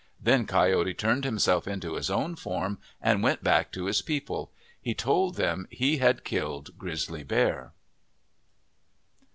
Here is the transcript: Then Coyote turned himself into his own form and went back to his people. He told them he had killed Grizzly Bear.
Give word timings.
Then 0.19 0.47
Coyote 0.47 0.95
turned 0.95 1.25
himself 1.25 1.67
into 1.67 1.93
his 1.93 2.09
own 2.09 2.35
form 2.35 2.79
and 3.03 3.21
went 3.21 3.43
back 3.43 3.71
to 3.73 3.85
his 3.85 4.01
people. 4.01 4.51
He 4.81 4.95
told 4.95 5.35
them 5.35 5.67
he 5.69 5.97
had 5.97 6.23
killed 6.23 6.75
Grizzly 6.75 7.21
Bear. 7.21 7.73